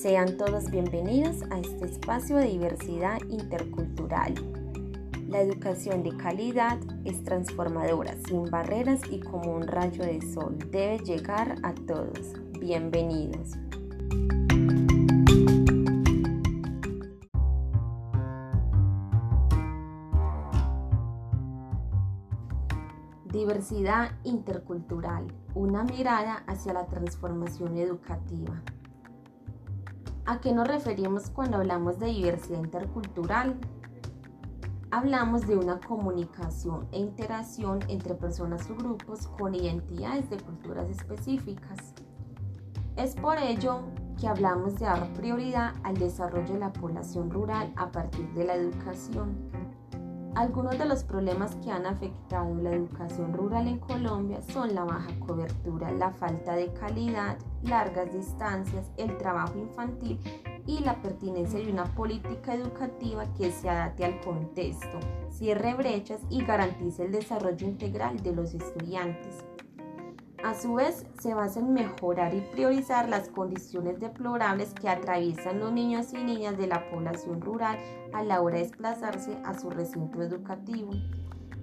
Sean 0.00 0.38
todos 0.38 0.70
bienvenidos 0.70 1.42
a 1.50 1.58
este 1.58 1.84
espacio 1.84 2.38
de 2.38 2.46
diversidad 2.46 3.20
intercultural. 3.28 4.32
La 5.28 5.42
educación 5.42 6.02
de 6.02 6.16
calidad 6.16 6.78
es 7.04 7.22
transformadora, 7.22 8.16
sin 8.26 8.46
barreras 8.46 9.02
y 9.10 9.20
como 9.20 9.54
un 9.54 9.66
rayo 9.66 10.02
de 10.02 10.22
sol. 10.32 10.56
Debe 10.70 11.00
llegar 11.00 11.56
a 11.62 11.74
todos. 11.74 12.32
Bienvenidos. 12.58 13.58
Diversidad 23.26 24.12
intercultural, 24.24 25.26
una 25.54 25.84
mirada 25.84 26.42
hacia 26.46 26.72
la 26.72 26.86
transformación 26.86 27.76
educativa. 27.76 28.62
¿A 30.30 30.40
qué 30.40 30.52
nos 30.52 30.68
referimos 30.68 31.28
cuando 31.28 31.56
hablamos 31.56 31.98
de 31.98 32.06
diversidad 32.06 32.60
intercultural? 32.60 33.58
Hablamos 34.92 35.44
de 35.48 35.56
una 35.56 35.80
comunicación 35.80 36.86
e 36.92 37.00
interacción 37.00 37.80
entre 37.88 38.14
personas 38.14 38.70
o 38.70 38.76
grupos 38.76 39.26
con 39.26 39.56
identidades 39.56 40.30
de 40.30 40.36
culturas 40.36 40.88
específicas. 40.88 41.94
Es 42.94 43.16
por 43.16 43.38
ello 43.38 43.80
que 44.20 44.28
hablamos 44.28 44.76
de 44.76 44.84
dar 44.84 45.12
prioridad 45.14 45.74
al 45.82 45.96
desarrollo 45.96 46.52
de 46.52 46.60
la 46.60 46.72
población 46.72 47.28
rural 47.28 47.72
a 47.74 47.90
partir 47.90 48.32
de 48.32 48.44
la 48.44 48.54
educación 48.54 49.50
algunos 50.34 50.78
de 50.78 50.84
los 50.84 51.02
problemas 51.02 51.56
que 51.56 51.70
han 51.70 51.86
afectado 51.86 52.54
la 52.54 52.72
educación 52.72 53.32
rural 53.32 53.66
en 53.66 53.78
Colombia 53.78 54.40
son 54.52 54.74
la 54.74 54.84
baja 54.84 55.10
cobertura, 55.20 55.90
la 55.90 56.12
falta 56.12 56.54
de 56.54 56.72
calidad, 56.72 57.36
largas 57.62 58.12
distancias, 58.12 58.90
el 58.96 59.16
trabajo 59.18 59.58
infantil 59.58 60.20
y 60.66 60.78
la 60.80 61.00
pertinencia 61.02 61.58
de 61.58 61.70
una 61.70 61.84
política 61.84 62.54
educativa 62.54 63.26
que 63.34 63.50
se 63.50 63.68
adapte 63.68 64.04
al 64.04 64.20
contexto, 64.20 65.00
cierre 65.30 65.74
brechas 65.74 66.20
y 66.30 66.44
garantice 66.44 67.04
el 67.04 67.12
desarrollo 67.12 67.66
integral 67.66 68.22
de 68.22 68.34
los 68.34 68.54
estudiantes. 68.54 69.44
A 70.42 70.54
su 70.54 70.72
vez, 70.72 71.04
se 71.20 71.34
basa 71.34 71.60
en 71.60 71.74
mejorar 71.74 72.34
y 72.34 72.40
priorizar 72.40 73.10
las 73.10 73.28
condiciones 73.28 74.00
deplorables 74.00 74.72
que 74.72 74.88
atraviesan 74.88 75.60
los 75.60 75.70
niños 75.70 76.14
y 76.14 76.24
niñas 76.24 76.56
de 76.56 76.66
la 76.66 76.88
población 76.88 77.42
rural 77.42 77.78
a 78.14 78.22
la 78.22 78.40
hora 78.40 78.56
de 78.56 78.62
desplazarse 78.62 79.36
a 79.44 79.52
su 79.58 79.68
recinto 79.68 80.22
educativo, 80.22 80.92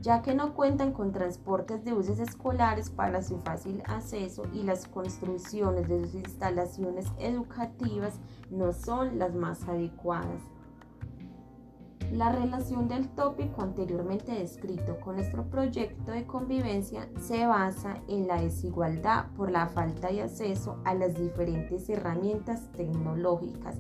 ya 0.02 0.22
que 0.22 0.36
no 0.36 0.54
cuentan 0.54 0.94
con 0.94 1.12
transportes 1.12 1.84
de 1.84 1.94
buses 1.94 2.20
escolares 2.20 2.92
para 2.92 3.24
su 3.24 3.40
fácil 3.40 3.82
acceso 3.88 4.44
y 4.54 4.62
las 4.62 4.88
construcciones 4.88 5.88
de 5.88 6.00
sus 6.02 6.14
instalaciones 6.14 7.08
educativas 7.18 8.20
no 8.52 8.74
son 8.74 9.18
las 9.18 9.34
más 9.34 9.68
adecuadas. 9.68 10.44
La 12.12 12.32
relación 12.32 12.88
del 12.88 13.10
tópico 13.10 13.62
anteriormente 13.62 14.32
descrito 14.32 14.98
con 15.02 15.18
nuestro 15.18 15.50
proyecto 15.50 16.12
de 16.12 16.26
convivencia 16.26 17.10
se 17.20 17.46
basa 17.46 18.02
en 18.08 18.28
la 18.28 18.42
desigualdad 18.42 19.26
por 19.36 19.52
la 19.52 19.68
falta 19.68 20.08
de 20.08 20.22
acceso 20.22 20.80
a 20.86 20.94
las 20.94 21.20
diferentes 21.20 21.90
herramientas 21.90 22.72
tecnológicas, 22.72 23.76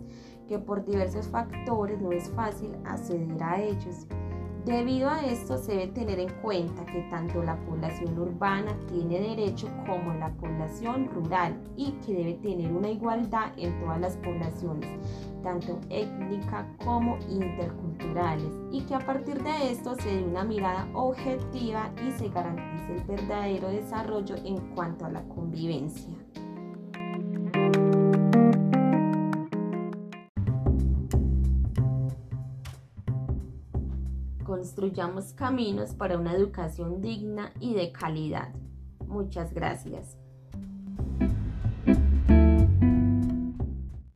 que 0.46 0.60
por 0.60 0.84
diversos 0.84 1.28
factores 1.30 2.02
no 2.02 2.12
es 2.12 2.30
fácil 2.32 2.76
acceder 2.84 3.42
a 3.42 3.62
ellos. 3.62 4.06
Debido 4.68 5.10
a 5.10 5.22
esto 5.22 5.58
se 5.58 5.72
debe 5.72 5.88
tener 5.94 6.20
en 6.20 6.30
cuenta 6.42 6.86
que 6.88 7.00
tanto 7.10 7.42
la 7.42 7.58
población 7.62 8.20
urbana 8.20 8.78
tiene 8.90 9.18
derecho 9.18 9.70
como 9.86 10.14
la 10.16 10.30
población 10.34 11.10
rural 11.14 11.58
y 11.78 11.94
que 12.06 12.14
debe 12.14 12.34
tener 12.34 12.74
una 12.74 12.90
igualdad 12.90 13.54
en 13.56 13.80
todas 13.80 14.02
las 14.02 14.18
poblaciones, 14.18 14.90
tanto 15.42 15.80
étnica 15.90 16.68
como 16.84 17.18
interculturales, 17.30 18.54
y 18.70 18.82
que 18.82 18.96
a 18.96 19.00
partir 19.00 19.42
de 19.42 19.72
esto 19.72 19.96
se 19.96 20.18
dé 20.18 20.24
una 20.26 20.44
mirada 20.44 20.86
objetiva 20.94 21.90
y 22.06 22.12
se 22.20 22.28
garantice 22.28 22.94
el 22.94 23.04
verdadero 23.06 23.70
desarrollo 23.70 24.36
en 24.44 24.58
cuanto 24.76 25.06
a 25.06 25.12
la 25.12 25.24
convivencia. 25.30 26.14
Construyamos 34.58 35.34
caminos 35.34 35.94
para 35.94 36.18
una 36.18 36.34
educación 36.34 37.00
digna 37.00 37.54
y 37.60 37.76
de 37.76 37.92
calidad. 37.92 38.56
Muchas 39.06 39.54
gracias. 39.54 40.18